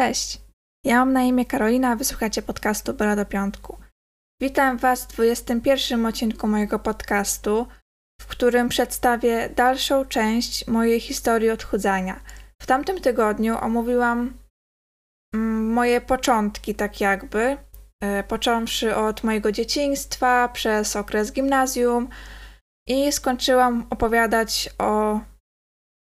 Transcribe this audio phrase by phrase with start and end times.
[0.00, 0.40] Cześć,
[0.84, 3.78] ja mam na imię Karolina, a wysłuchacie podcastu Bela do Piątku.
[4.42, 7.66] Witam Was w 21 odcinku mojego podcastu,
[8.20, 12.20] w którym przedstawię dalszą część mojej historii odchudzania.
[12.62, 14.32] W tamtym tygodniu omówiłam
[15.34, 17.56] mm, moje początki, tak jakby,
[18.02, 22.08] e, począwszy od mojego dzieciństwa, przez okres gimnazjum
[22.88, 25.20] i skończyłam opowiadać o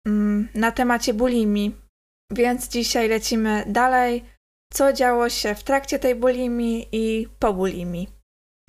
[0.07, 1.88] mm, na temacie bulimii,
[2.33, 4.25] więc dzisiaj lecimy dalej,
[4.73, 8.09] co działo się w trakcie tej bulimii i po bulimii.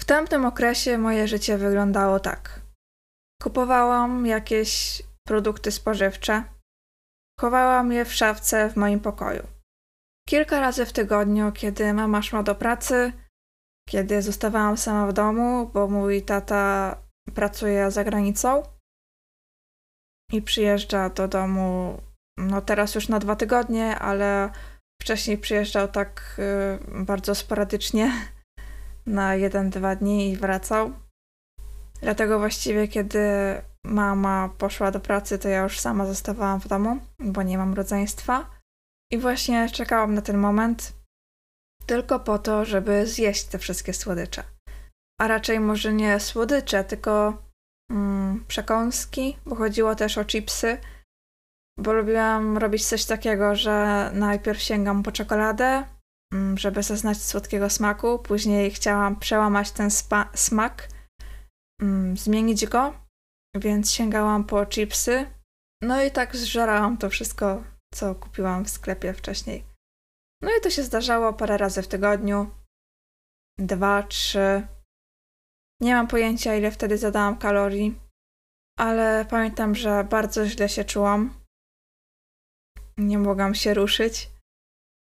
[0.01, 2.61] W tamtym okresie moje życie wyglądało tak.
[3.43, 6.45] Kupowałam jakieś produkty spożywcze,
[7.41, 9.47] chowałam je w szafce w moim pokoju.
[10.29, 13.13] Kilka razy w tygodniu, kiedy mama szła do pracy,
[13.89, 16.97] kiedy zostawałam sama w domu, bo mój tata
[17.35, 18.63] pracuje za granicą
[20.33, 21.99] i przyjeżdża do domu
[22.41, 24.51] no teraz już na dwa tygodnie, ale
[25.03, 28.13] wcześniej przyjeżdżał tak y, bardzo sporadycznie
[29.07, 30.93] na jeden, dwa dni i wracał.
[32.03, 33.21] Dlatego właściwie, kiedy
[33.85, 38.51] mama poszła do pracy, to ja już sama zostawałam w domu, bo nie mam rodzeństwa.
[39.13, 40.93] I właśnie czekałam na ten moment
[41.87, 44.43] tylko po to, żeby zjeść te wszystkie słodycze.
[45.21, 47.43] A raczej może nie słodycze, tylko
[47.91, 50.79] mm, przekąski, bo chodziło też o chipsy
[51.79, 55.85] bo lubiłam robić coś takiego, że najpierw sięgam po czekoladę,
[56.33, 59.91] mm, żeby zaznać słodkiego smaku, później chciałam przełamać ten
[60.35, 60.89] smak,
[61.83, 62.95] mm, zmienić go,
[63.57, 65.27] więc sięgałam po chipsy.
[65.83, 67.63] No i tak zżerałam to wszystko,
[67.95, 69.65] co kupiłam w sklepie wcześniej.
[70.43, 72.51] No i to się zdarzało parę razy w tygodniu.
[73.59, 74.67] Dwa, trzy.
[75.81, 78.01] Nie mam pojęcia, ile wtedy zadałam kalorii,
[78.79, 81.40] ale pamiętam, że bardzo źle się czułam
[82.99, 84.31] nie mogłam się ruszyć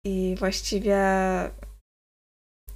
[0.05, 0.99] i właściwie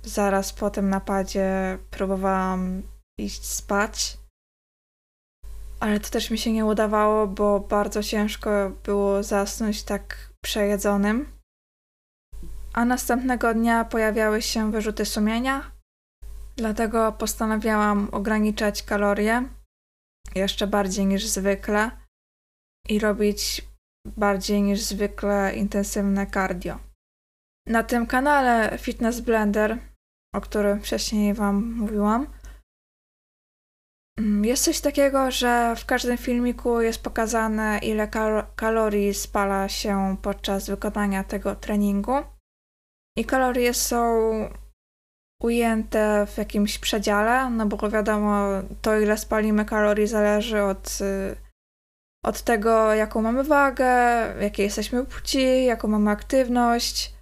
[0.03, 2.83] zaraz po tym napadzie próbowałam
[3.19, 4.17] iść spać.
[5.79, 11.25] Ale to też mi się nie udawało, bo bardzo ciężko było zasnąć tak przejedzonym.
[12.73, 15.71] A następnego dnia pojawiały się wyrzuty sumienia,
[16.55, 19.49] dlatego postanowiłam ograniczać kalorie
[20.35, 21.91] jeszcze bardziej niż zwykle
[22.89, 23.67] i robić
[24.17, 26.79] bardziej niż zwykle intensywne cardio.
[27.67, 29.77] Na tym kanale Fitness Blender,
[30.35, 32.27] o którym wcześniej Wam mówiłam,
[34.19, 40.17] mm, jest coś takiego, że w każdym filmiku jest pokazane, ile kal kalorii spala się
[40.21, 42.15] podczas wykonania tego treningu.
[43.17, 44.29] I kalorie są
[45.41, 48.47] ujęte w jakimś przedziale, no bo wiadomo,
[48.81, 51.46] to ile spalimy kalorii zależy od y,
[52.27, 53.85] od tego, jaką mamy wagę,
[54.41, 57.13] jakiej jesteśmy płci, jaką mamy aktywność.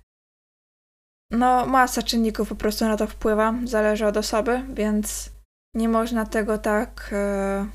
[1.31, 5.29] No, masa czynników po prostu na to wpływa, zależy od osoby, więc
[5.75, 7.67] nie można tego tak e,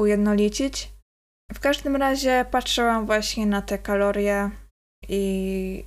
[0.00, 0.92] ujednolicić.
[1.52, 4.50] W każdym razie patrzyłam właśnie na te kalorie
[5.08, 5.84] i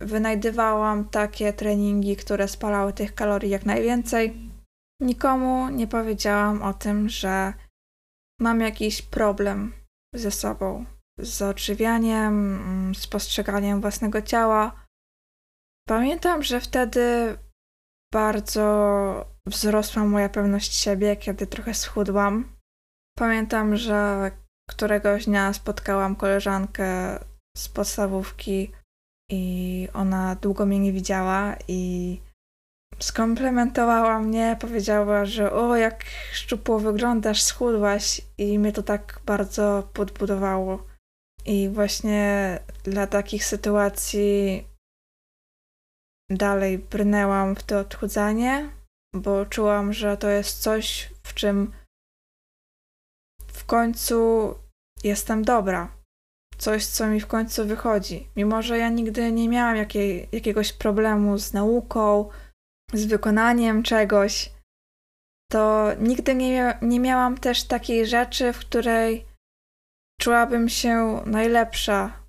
[0.00, 4.50] wynajdywałam takie treningi, które spalały tych kalorii jak najwięcej.
[5.00, 7.52] Nikomu nie powiedziałam o tym, że
[8.40, 9.81] mam jakiś problem
[10.14, 10.84] ze sobą,
[11.18, 14.84] z odżywianiem, mm, z postrzeganiem własnego ciała.
[15.88, 17.38] Pamiętam, że wtedy
[18.12, 22.56] bardzo wzrosła moja pewność siebie, kiedy trochę schudłam.
[23.18, 24.30] Pamiętam, że
[24.70, 27.18] któregoś dnia spotkałam koleżankę
[27.56, 28.72] z podstawówki
[29.30, 32.20] i ona długo mnie nie widziała i
[33.02, 40.86] skomplementowała mnie, powiedziała, że o, jak szczupło wyglądasz, schudłaś i mnie to tak bardzo podbudowało.
[41.46, 44.64] I właśnie dla takich sytuacji
[46.30, 48.70] dalej brnęłam w to odchudzanie,
[49.14, 51.72] bo czułam, że to jest coś, w czym
[53.46, 54.54] w końcu
[55.04, 55.88] jestem dobra.
[56.58, 58.28] Coś, co mi w końcu wychodzi.
[58.36, 62.30] Mimo, że ja nigdy nie miałam jakiej, jakiegoś problemu z nauką,
[62.92, 64.52] z wykonaniem czegoś,
[65.52, 69.26] to nigdy nie, nie miałam też takiej rzeczy, w której
[70.20, 72.22] czułabym się najlepsza.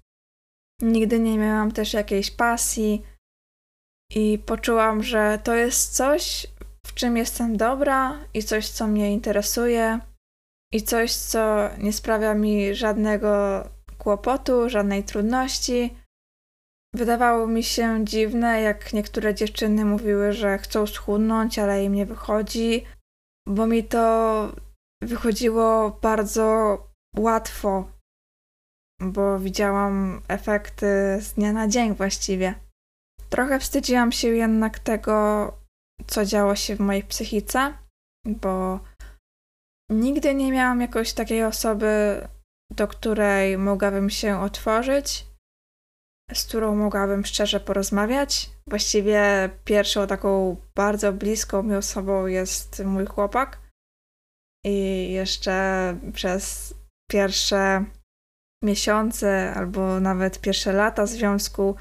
[0.82, 3.02] Nigdy nie miałam też jakiejś pasji
[4.16, 6.48] i poczułam, że to jest coś,
[6.86, 10.00] w czym jestem dobra i coś, co mnie interesuje
[10.74, 13.64] i coś, co nie sprawia mi żadnego
[13.98, 15.98] kłopotu, żadnej trudności
[16.96, 22.86] Wydawało mi się dziwne, jak niektóre dziewczyny mówiły, że chcą schudnąć, ale im nie wychodzi,
[23.48, 24.52] bo mi to
[25.04, 26.78] wychodziło bardzo
[27.18, 27.92] łatwo,
[29.02, 30.86] bo widziałam efekty
[31.22, 32.56] z dnia na dzień właściwie.
[33.30, 35.48] Trochę wstydziłam się jednak tego,
[36.08, 37.74] co działo się w mojej psychice,
[38.26, 38.80] bo
[39.92, 42.22] nigdy nie miałam jakoś takiej osoby,
[42.72, 45.33] do której mogłabym się otworzyć,
[46.36, 48.50] z którą mogłabym szczerze porozmawiać.
[48.68, 53.60] Właściwie pierwszą taką bardzo bliską mi osobą jest mój chłopak.
[54.66, 56.74] I jeszcze przez
[57.12, 57.86] pierwsze
[58.64, 61.76] miesiące albo nawet pierwsze lata związku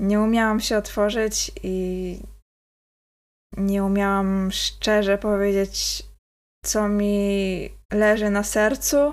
[0.00, 2.18] nie umiałam się otworzyć i
[3.56, 6.02] nie umiałam szczerze powiedzieć,
[6.64, 9.12] co mi leży na sercu.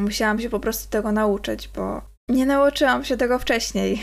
[0.00, 4.02] Musiałam się po prostu tego nauczyć, bo nie nauczyłam się tego wcześniej.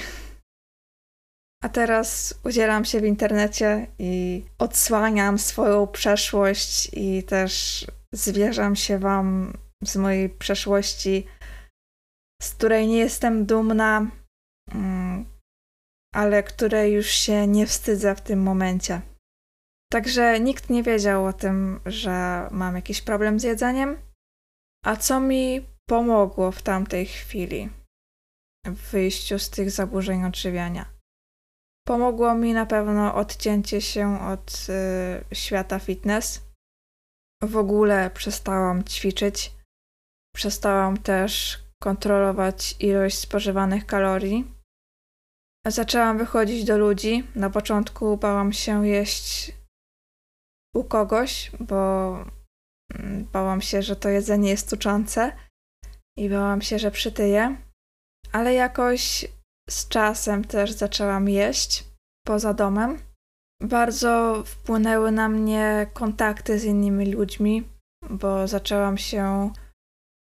[1.63, 9.53] A teraz udzielam się w internecie i odsłaniam swoją przeszłość i też zwierzam się Wam
[9.83, 11.25] z mojej przeszłości,
[12.41, 14.11] z której nie jestem dumna,
[14.71, 15.25] mm,
[16.13, 19.01] ale której już się nie wstydzę w tym momencie.
[19.91, 23.97] Także nikt nie wiedział o tym, że mam jakiś problem z jedzeniem.
[24.85, 27.78] A co mi pomogło w tamtej chwili
[28.65, 30.85] w wyjściu z tych zaburzeń odżywiania?
[31.87, 34.67] Pomogło mi na pewno odcięcie się od
[35.31, 36.41] y, świata fitness.
[37.43, 39.51] W ogóle przestałam ćwiczyć.
[40.35, 44.53] Przestałam też kontrolować ilość spożywanych kalorii.
[45.67, 47.23] Zaczęłam wychodzić do ludzi.
[47.35, 49.53] Na początku bałam się jeść
[50.75, 52.11] u kogoś, bo
[52.95, 55.31] mm, bałam się, że to jedzenie jest tuczące
[56.17, 57.68] i bałam się, że przytyję.
[58.31, 59.27] Ale jakoś
[59.69, 61.83] z czasem też zaczęłam jeść
[62.27, 62.97] poza domem.
[63.61, 67.63] Bardzo wpłynęły na mnie kontakty z innymi ludźmi,
[68.09, 69.51] bo zaczęłam się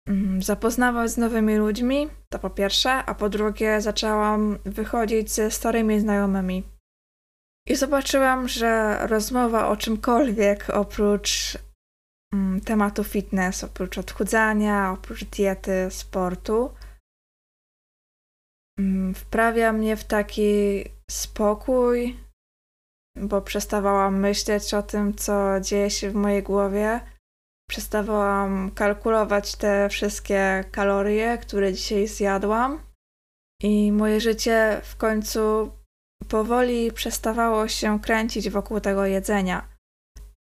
[0.08, 6.00] mm, zapoznawać z nowymi ludźmi, to po pierwsze, a po drugie zaczęłam wychodzić ze starymi
[6.00, 6.62] znajomymi.
[7.68, 11.58] I zobaczyłam, że rozmowa o czymkolwiek oprócz
[12.32, 16.70] mm, tematu fitness, oprócz odchudzania, oprócz diety, sportu,
[19.14, 22.16] wprawia mnie w taki spokój,
[23.16, 27.00] bo przestawałam myśleć o tym, co dzieje się w mojej głowie.
[27.70, 32.80] Przestawałam kalkulować te wszystkie kalorie, które dzisiaj zjadłam.
[33.62, 35.72] I moje życie w końcu
[36.28, 39.69] powoli przestawało się kręcić wokół tego jedzenia.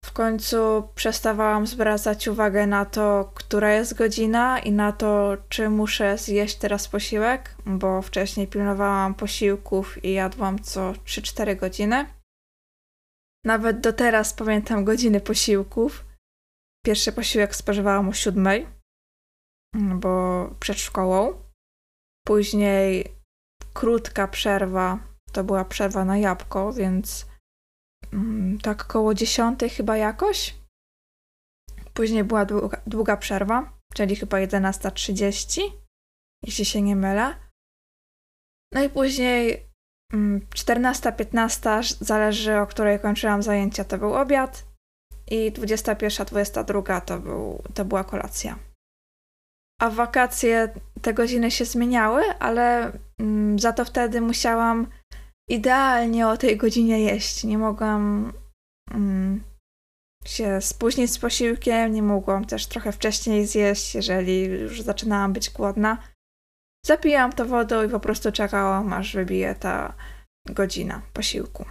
[0.06, 6.18] W końcu przestawałam zwracać uwagę na to, która jest godzina i na to, czy muszę
[6.18, 12.06] zjeść teraz posiłek, bo wcześniej pilnowałam posiłków i jadłam co 3-4 godziny.
[13.46, 16.06] Nawet do teraz pamiętam godziny posiłków.
[16.86, 18.46] Pierwszy posiłek spożywałam o 7,
[19.76, 21.34] bo przed szkołą.
[22.28, 23.16] Później
[23.74, 25.00] krótka przerwa
[25.32, 27.29] to była przerwa na jabłko, więc
[28.62, 30.56] tak koło dziesiątej chyba jakoś.
[31.94, 35.62] Później była długa, długa przerwa, czyli chyba 11.30,
[36.46, 37.36] jeśli się nie mylę.
[38.74, 39.70] No i później
[40.56, 44.66] 14-15, mm, zależy o której kończyłam zajęcia, to był obiad
[45.32, 48.60] i 21-22 to, był, to była kolacja.
[49.82, 54.88] A wakacje te godziny się zmieniały, ale mm, za to wtedy musiałam
[55.50, 57.44] idealnie o tej godzinie jeść.
[57.44, 58.34] Nie mogłam
[58.92, 59.44] mm,
[60.26, 65.98] się spóźnić z posiłkiem, nie mogłam też trochę wcześniej zjeść, jeżeli już zaczynałam być głodna.
[66.86, 69.94] Zapijałam to wodą i po prostu czekałam, aż wybije ta
[70.46, 71.66] godzina posiłku.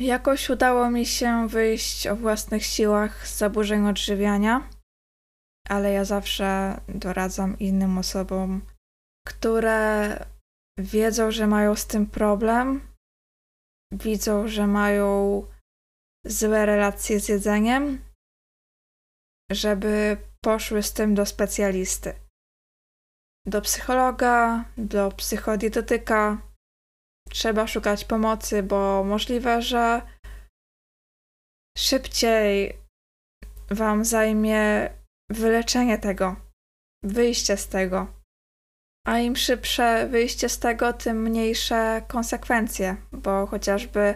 [0.00, 4.68] Jakoś udało mi się wyjść o własnych siłach z zaburzeń odżywiania,
[5.68, 8.62] ale ja zawsze doradzam innym osobom,
[9.26, 10.18] które
[10.78, 12.94] wiedzą, że mają z tym problem,
[13.92, 15.42] widzą, że mają
[16.26, 18.04] złe relacje z jedzeniem,
[19.50, 22.14] żeby poszły z tym do specjalisty.
[23.46, 26.42] Do psychologa, do psychodietetyka.
[27.30, 30.02] Trzeba szukać pomocy, bo możliwe, że
[31.78, 32.78] szybciej
[33.70, 34.90] Wam zajmie
[35.30, 36.36] wyleczenie tego,
[37.02, 38.23] wyjście z tego.
[39.06, 44.14] A im szybsze wyjście z tego, tym mniejsze konsekwencje, bo chociażby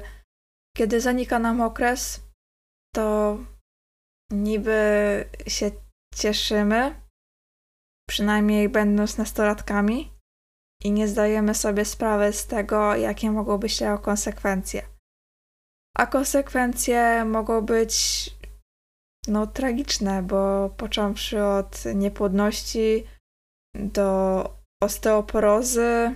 [0.76, 2.20] kiedy zanika nam okres,
[2.94, 3.38] to
[4.30, 5.70] niby się
[6.14, 7.00] cieszymy,
[8.08, 10.18] przynajmniej będąc nastolatkami,
[10.84, 14.82] i nie zdajemy sobie sprawy z tego, jakie mogą być tego konsekwencje.
[15.96, 18.30] A konsekwencje mogą być
[19.28, 23.04] no, tragiczne, bo począwszy od niepłodności
[23.74, 26.14] do osteoporozy,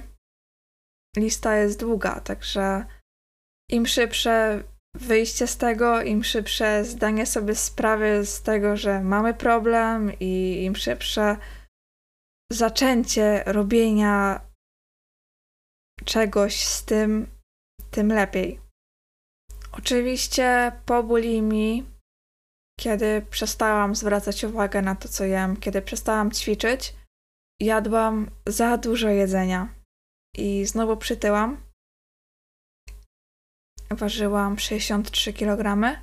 [1.16, 2.84] lista jest długa, także
[3.70, 4.64] im szybsze
[4.94, 10.76] wyjście z tego, im szybsze zdanie sobie sprawy z tego, że mamy problem i im
[10.76, 11.36] szybsze
[12.52, 14.40] zaczęcie robienia
[16.04, 17.26] czegoś z tym,
[17.90, 18.60] tym lepiej.
[19.72, 21.86] Oczywiście po bulimi,
[22.80, 26.94] kiedy przestałam zwracać uwagę na to, co jem, kiedy przestałam ćwiczyć,
[27.62, 29.74] jadłam za dużo jedzenia
[30.36, 31.56] i znowu przytyłam.
[33.90, 35.96] Ważyłam 63 kg,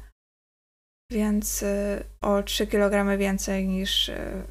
[1.11, 4.43] więc y, o 3 kg więcej niż y,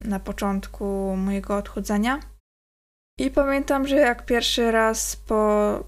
[0.00, 2.20] na początku mojego odchudzania.
[3.18, 5.84] I pamiętam, że jak pierwszy raz po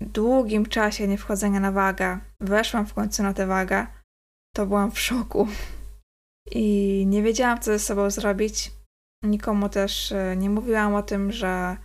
[0.00, 3.86] długim czasie niewchodzenia na wagę weszłam w końcu na tę wagę,
[4.54, 5.48] to byłam w szoku.
[6.50, 8.81] I nie wiedziałam, co ze sobą zrobić.
[9.22, 11.76] Nikomu też y, nie mówiłam o tym, że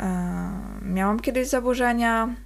[0.00, 2.36] e, miałam kiedyś zaburzenia,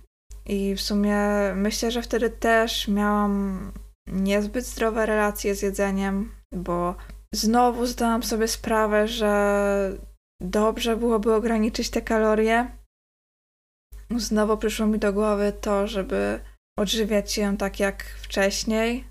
[0.47, 1.17] i w sumie
[1.55, 3.73] myślę, że wtedy też miałam
[4.07, 6.95] niezbyt zdrowe relacje z jedzeniem, bo
[7.35, 9.99] znowu zdałam sobie sprawę, że
[10.43, 12.71] dobrze byłoby ograniczyć te kalorie.
[14.17, 16.41] Znowu przyszło mi do głowy to, żeby
[16.79, 19.05] odżywiać się tak jak wcześniej,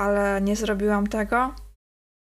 [0.00, 1.54] ale nie zrobiłam tego.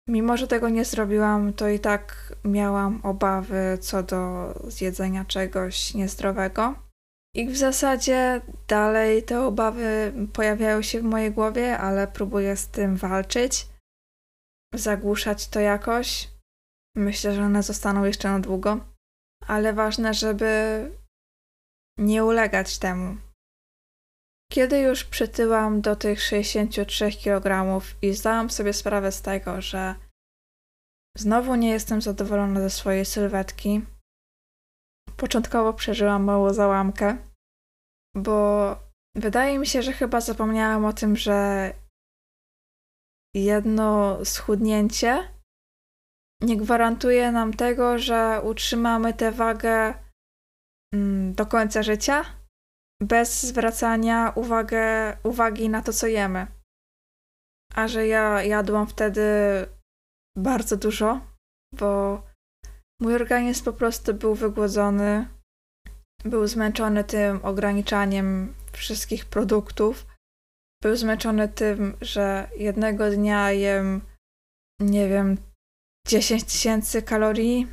[0.08, 6.74] Mimo, że tego nie zrobiłam, to i tak miałam obawy co do zjedzenia czegoś niezdrowego.
[7.34, 12.96] I w zasadzie dalej te obawy pojawiają się w mojej głowie, ale próbuję z tym
[12.96, 13.66] walczyć,
[14.74, 16.28] zagłuszać to jakoś.
[16.96, 18.80] Myślę, że one zostaną jeszcze na długo,
[19.46, 20.90] ale ważne, żeby
[21.98, 23.16] nie ulegać temu.
[24.52, 29.94] Kiedy już przytyłam do tych 63 kg i zdałam sobie sprawę z tego, że
[31.18, 33.82] znowu nie jestem zadowolona ze swojej sylwetki,
[35.16, 37.16] Początkowo przeżyłam małą załamkę,
[38.16, 38.76] bo
[39.16, 41.70] wydaje mi się, że chyba zapomniałam o tym, że
[43.34, 45.28] jedno schudnięcie
[46.42, 49.94] nie gwarantuje nam tego, że utrzymamy tę wagę
[50.94, 52.41] mm, do końca życia
[53.02, 56.46] bez zwracania uwagę, uwagi na to, co jemy.
[57.74, 59.22] A że ja jadłam wtedy
[60.36, 61.20] bardzo dużo,
[61.78, 62.22] bo
[63.02, 65.28] Mój organizm po prostu był wygłodzony,
[66.24, 70.06] był zmęczony tym ograniczaniem wszystkich produktów.
[70.82, 74.00] Był zmęczony tym, że jednego dnia jem,
[74.80, 75.36] nie wiem,
[76.08, 77.66] 10 tysięcy kalorii.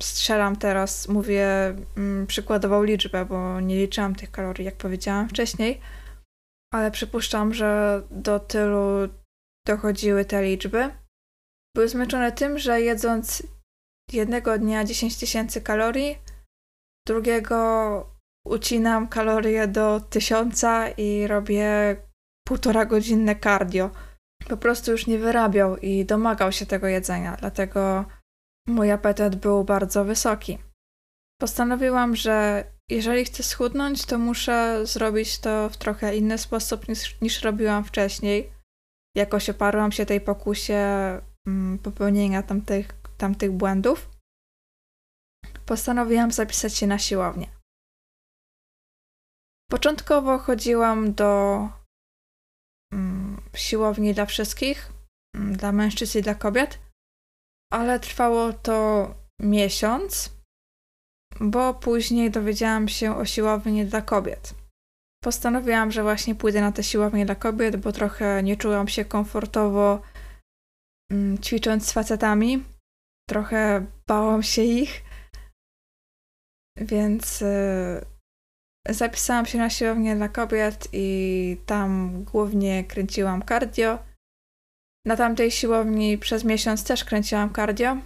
[0.00, 1.48] Strzelam teraz, mówię
[1.96, 5.80] mm, przykładową liczbę, bo nie liczyłam tych kalorii, jak powiedziałam wcześniej,
[6.72, 9.08] ale przypuszczam, że do tylu
[9.66, 10.90] dochodziły te liczby.
[11.76, 13.42] Był zmęczony tym, że jedząc
[14.12, 16.18] jednego dnia 10 tysięcy kalorii,
[17.06, 18.14] drugiego
[18.46, 21.96] ucinam kalorie do tysiąca i robię
[22.48, 23.90] półtora godzinne cardio.
[24.48, 28.04] Po prostu już nie wyrabiał i domagał się tego jedzenia, dlatego
[28.68, 30.58] mój apetyt był bardzo wysoki.
[31.40, 37.42] Postanowiłam, że jeżeli chcę schudnąć, to muszę zrobić to w trochę inny sposób niż, niż
[37.42, 38.52] robiłam wcześniej.
[39.16, 40.74] Jakoś oparłam się tej pokusie
[41.46, 44.10] mm, popełnienia tamtych tamtych błędów,
[45.66, 47.48] postanowiłam zapisać się na siłownię.
[49.70, 51.68] Początkowo chodziłam do
[52.92, 54.92] mm, siłowni dla wszystkich,
[55.36, 56.78] mm, dla mężczyzn i dla kobiet,
[57.74, 59.08] ale trwało to
[59.40, 60.32] miesiąc,
[61.40, 64.54] bo później dowiedziałam się o siłowni dla kobiet.
[65.24, 70.02] Postanowiłam, że właśnie pójdę na tę siłownię dla kobiet, bo trochę nie czułam się komfortowo
[71.10, 72.64] mm, ćwicząc z facetami,
[73.28, 75.02] trochę bałam się ich,
[76.76, 78.06] więc y,
[78.88, 84.13] zapisałam się na siłownię dla kobiet i tam głównie kręciłam cardio.
[85.06, 87.96] Na tamtej siłowni przez miesiąc też kręciłam cardio,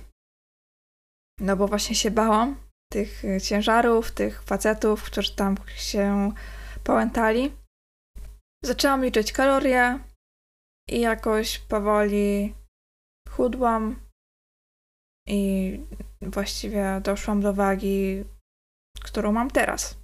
[1.41, 2.57] no bo właśnie się bałam
[2.93, 6.33] tych ciężarów, tych facetów, którzy tam się
[6.85, 7.53] połętali.
[8.65, 9.99] Zaczęłam liczyć kalorie
[10.89, 12.55] i jakoś powoli
[13.31, 14.09] chudłam,
[15.29, 15.81] i
[16.23, 18.25] właściwie doszłam do wagi,
[19.03, 19.99] którą mam teraz.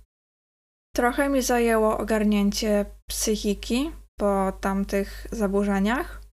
[0.96, 6.23] Trochę mi zajęło ogarnięcie psychiki po tamtych zaburzeniach.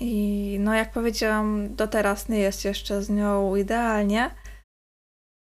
[0.00, 4.34] I no, jak powiedziałam, do teraz nie jest jeszcze z nią idealnie,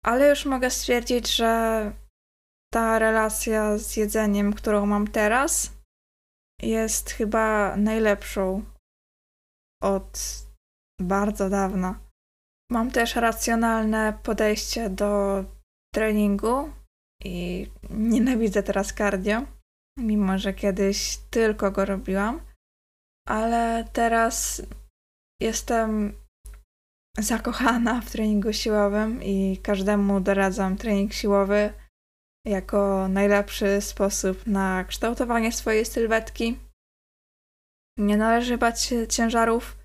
[0.05, 1.93] ale już mogę stwierdzić, że
[2.73, 5.73] ta relacja z jedzeniem, którą mam teraz,
[6.63, 8.65] jest chyba najlepszą
[9.83, 10.19] od
[11.01, 11.95] bardzo dawno.
[12.71, 15.45] Mam też racjonalne podejście do
[15.95, 16.71] treningu
[17.25, 19.43] i nienawidzę teraz cardio,
[19.99, 22.41] mimo że kiedyś tylko go robiłam,
[23.29, 24.63] ale teraz
[25.41, 26.13] jestem
[27.19, 31.73] zakochana w treningu siłowym i każdemu doradzam trening siłowy
[32.47, 36.59] jako najlepszy sposób na kształtowanie swojej sylwetki.
[37.99, 39.77] Nie należy bać się ciężarów.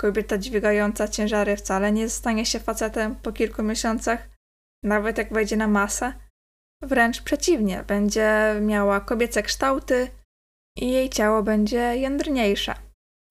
[0.00, 4.28] Kobieta dźwigająca ciężary wcale nie stanie się facetem po kilku miesiącach,
[4.84, 6.12] nawet jak wejdzie na masę.
[6.82, 10.10] Wręcz przeciwnie, będzie miała kobiece kształty
[10.78, 12.74] i jej ciało będzie jędrniejsze.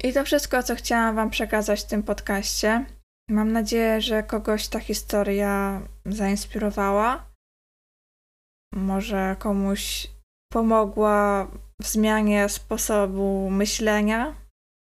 [0.03, 2.85] I to wszystko, co chciałam Wam przekazać w tym podcaście.
[3.29, 7.25] Mam nadzieję, że kogoś ta historia zainspirowała.
[8.73, 10.07] Może komuś
[10.51, 11.47] pomogła
[11.81, 14.35] w zmianie sposobu myślenia,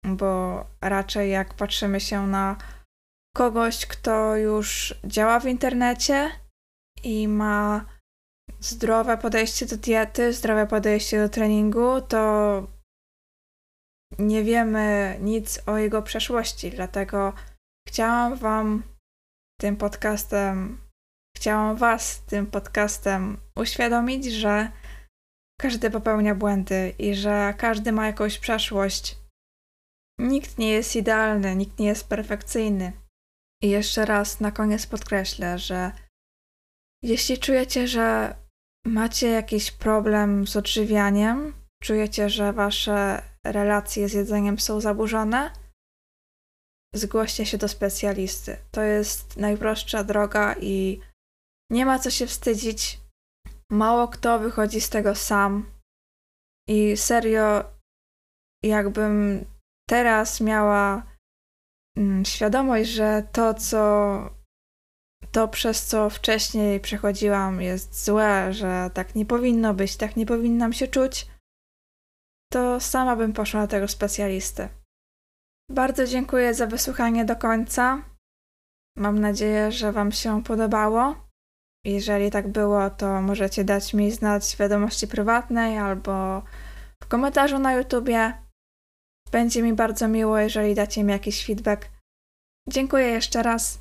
[0.05, 2.57] bo raczej jak patrzymy się na
[3.35, 6.31] kogoś, kto już działa w internecie
[7.03, 7.85] i ma
[8.59, 12.67] zdrowe podejście do diety, zdrowe podejście do treningu, to
[14.19, 17.33] nie wiemy nic o jego przeszłości, dlatego
[17.87, 18.83] chciałam Wam
[19.61, 20.81] tym podcastem,
[21.37, 24.71] chciałam Was tym podcastem uświadomić, że
[25.61, 29.17] każdy popełnia błędy i że każdy ma jakąś przeszłość.
[30.19, 32.91] Nikt nie jest idealny, nikt nie jest perfekcyjny.
[33.63, 35.91] I jeszcze raz na koniec podkreślę, że
[37.03, 38.35] jeśli czujecie, że
[38.85, 45.51] macie jakiś problem z odżywianiem, czujecie, że wasze relacje z jedzeniem są zaburzone,
[46.95, 48.57] zgłoście się do specjalisty.
[48.71, 51.01] To jest najprostsza droga i
[51.71, 52.99] nie ma co się wstydzić.
[53.71, 55.71] Mało kto wychodzi z tego sam.
[56.69, 57.63] I serio,
[58.63, 59.45] jakbym
[59.89, 61.03] teraz miała
[61.97, 64.38] mm, świadomość, że to, co
[65.31, 70.73] to przez co wcześniej przechodziłam jest złe, że tak nie powinno być, tak nie powinnam
[70.73, 71.27] się czuć,
[72.51, 74.69] to sama bym poszła na tego specjalisty.
[75.71, 78.03] Bardzo dziękuję za wysłuchanie do końca.
[78.97, 81.15] Mam nadzieję, że Wam się podobało.
[81.85, 86.43] Jeżeli tak było, to możecie dać mi znać w wiadomości prywatnej albo
[87.03, 88.33] w komentarzu na YouTubie.
[89.31, 91.89] Będzie mi bardzo miło, jeżeli dacie mi jakiś feedback.
[92.69, 93.79] Dziękuję jeszcze raz.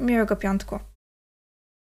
[0.00, 0.78] Miłego piątku.